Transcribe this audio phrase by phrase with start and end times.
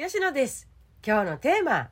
[0.00, 0.68] 吉野です。
[1.04, 1.88] 今日のテーマ。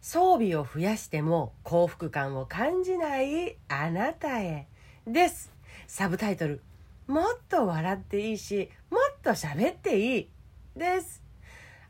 [0.00, 4.66] 装備を増やしても幸福感を感じないあなたへ
[5.06, 5.52] です。
[5.86, 6.62] サブタイトル。
[7.06, 10.28] もっと笑っていいしもっと喋っていい
[10.74, 11.22] です。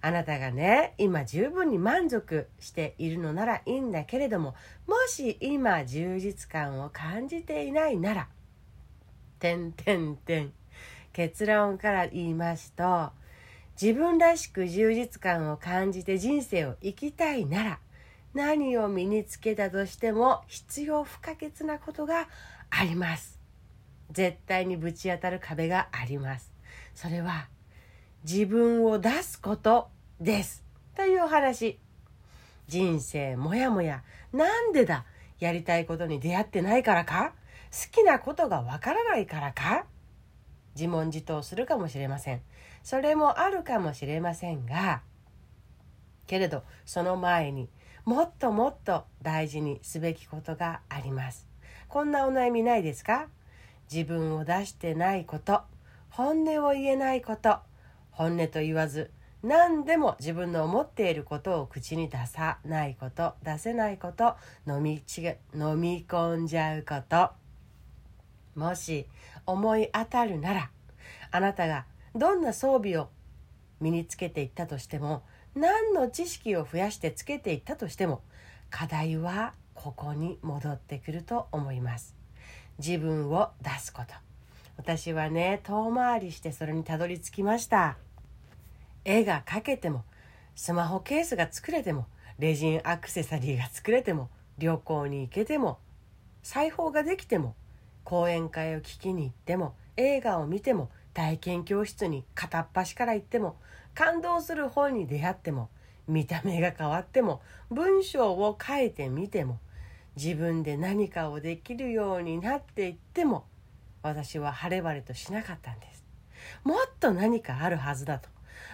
[0.00, 4.56] あなたがね今十分に満足しているのならいいんだけれども
[4.88, 8.28] もし今充実感を感じていないなら
[9.38, 10.52] 「てんてんてん」
[11.14, 13.12] 結論から言いますと
[13.80, 17.78] 自分らしく充実感を感じて人生を生きたいなら
[18.32, 22.28] 何を身につけたとしても必要不可欠なことが
[22.70, 23.38] あります。
[24.10, 26.52] 絶対にぶち当たる壁があります。
[26.94, 27.48] それは
[28.22, 29.88] 自分を出すこと
[30.20, 30.64] です。
[30.96, 31.78] というお話。
[32.66, 34.02] 人生もやもや。
[34.32, 35.04] なんでだ？
[35.38, 37.32] やりたいことに出会ってないからか？
[37.70, 39.84] 好きなことがわからないからか？
[40.74, 42.40] 自問自答するかもしれません。
[42.82, 45.02] それもあるかもしれませんが
[46.26, 47.68] けれどその前に
[48.04, 51.46] もっともっと大事にすべきことがあります。
[51.88, 53.28] こんなお悩みないですか？
[53.92, 55.62] 自分を出してないこと
[56.10, 57.58] 本音を言えないこと
[58.10, 59.10] 本音と言わず
[59.42, 64.36] 何でも自分の思っていることを口に出さないこと出せないこと
[64.66, 65.22] 飲みち
[65.54, 67.30] 飲み込んじゃうこと。
[68.54, 69.06] もし
[69.46, 70.70] 思い当たるなら
[71.30, 73.08] あなたがどんな装備を
[73.80, 75.22] 身につけていったとしても
[75.54, 78.22] 何の知識を増やしてつけていったとしても
[78.70, 82.14] 課題はここに戻ってくると思います。
[82.78, 84.14] 自分を出すこと。
[84.76, 87.96] 私はね遠回りしてそれにたどり着きました。
[89.04, 90.04] 絵が描けても
[90.56, 92.06] スマホケースが作れても
[92.38, 95.78] レジンアクセサリーが作れても旅行に行けても
[96.42, 97.54] 裁縫ができても
[98.04, 103.56] 講演会を聞きに行っても映画を見ても体験教室に片っ端から行っても
[103.94, 105.68] 感動する本に出会っても
[106.06, 109.58] 見た目が変わっても文章を書いてみても
[110.16, 113.44] 自分で何かをできるようになっていっても
[114.02, 116.04] 私は晴れ晴れとしなかったんです。
[116.62, 118.28] もっと何かあるはずだと。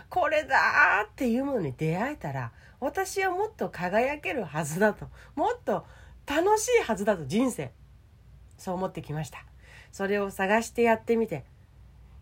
[0.09, 5.07] これだっていうものに出会えたら私はもっと輝けるはずだと。
[5.37, 5.87] もっと
[6.27, 7.71] 楽しいはずだと人生。
[8.61, 9.45] そう思ってきました。
[9.91, 11.45] それを探してやってみて。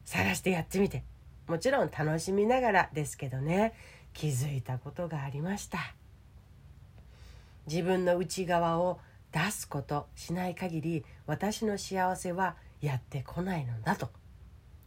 [0.04, 1.04] 探してやってみて。
[1.48, 3.74] もちろん楽しみながらですけどね。
[4.14, 5.78] 気づいたことがありました。
[7.66, 9.00] 自分の内側を
[9.32, 14.08] 出すことしない限り私の幸せはやってこないのだと。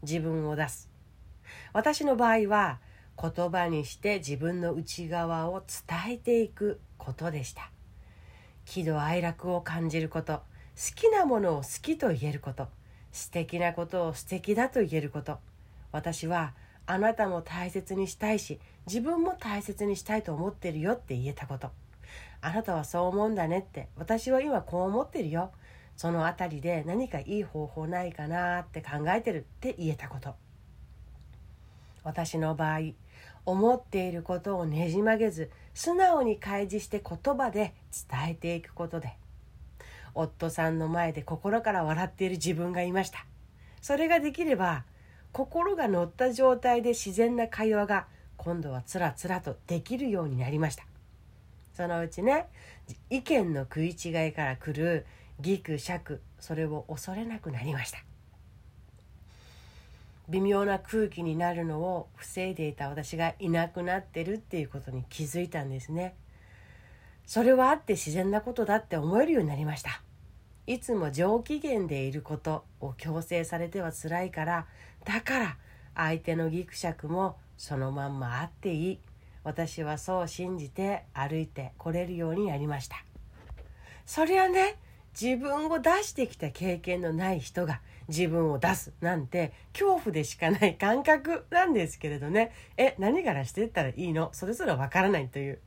[0.02, 0.90] 自分を出す。
[1.74, 2.80] 私の場合は
[3.22, 7.70] 言葉にして自分の内側を伝えていくことでした。
[8.66, 10.42] 喜怒哀楽を感じること。
[10.76, 12.68] きなものを好きと言えること。
[13.12, 15.38] 素敵なことを素敵だと言えること。
[15.92, 16.54] 私は
[16.86, 21.72] あなたも大切にしたいし自分も大切にしたいと思ってるよって言えたこと。
[22.42, 23.88] あなたはそう思うんだねって。
[23.98, 25.52] 私は今こう思ってるよ。
[25.98, 30.36] その辺りで何かいい方法ないかなって考えてるって言えたこと。
[32.04, 32.80] 私の場合
[33.46, 37.74] 思っていることをねじ曲げず素直に開示して言葉で
[38.10, 39.14] 伝えていくことで
[40.14, 43.26] 夫さんの前で心から笑っている自分がいました。
[43.82, 44.84] それができれば
[45.32, 48.08] 心が乗った状態で自然な会話が
[48.38, 50.86] 今度はつらつらとできるようになりました。
[51.74, 52.48] そのうちね
[53.10, 55.06] 意見の食い違いから来る
[55.40, 58.00] ギクシャクそれを恐れなくなりました。
[60.30, 66.16] 微妙な空気になるのを防いでいた私がいなくなってるっていうことに気づいたんですね。
[67.32, 70.02] それはあって自然なことだって思えるようになりました。
[70.68, 74.68] いつも上機嫌でいることを強制されては辛いから
[75.06, 75.58] だから
[75.96, 79.00] 相手のギクシャクもそのまんまあっていい。
[79.46, 82.98] 私はそう信じて歩いてこれるようになりました。
[84.06, 84.76] そりゃね
[85.18, 92.52] 自分を出してきた経験のない人が自分を出すなんて恐怖でしかない感覚なんですけれどね。
[92.76, 94.32] え何からしてったらいいの？
[94.34, 95.60] それぞれわからないという。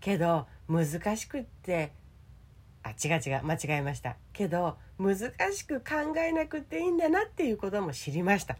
[0.00, 1.92] けど難しくって
[2.82, 4.16] あ違う違う間違えました。
[4.32, 8.56] けど難しく考えなくていいんだなっていうことも知りました。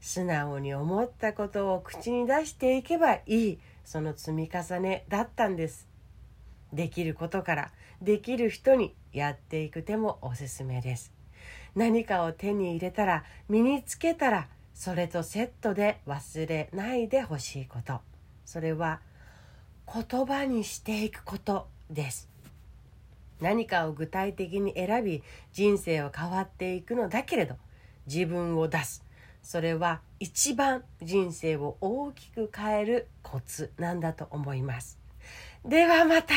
[0.00, 5.88] 素直に思ったことを口に出していけばいいその積み重ねだったんです。
[6.72, 7.70] できることから
[8.02, 11.12] できる人にやっていく手もおすすめです。
[11.74, 18.00] 何かを手に入れたら身につけたらそれとセットで忘れないでほしいこと。
[18.44, 19.00] それは
[19.92, 22.28] 言葉にしていくことです。
[23.40, 25.22] 何かを具体的に選び
[25.52, 27.56] 人生は変わっていくのだけれど
[28.06, 29.04] 自分を出す。
[29.42, 34.98] それは一番人生を大きく変えるコツなんだと思います。
[35.64, 36.34] ではまた。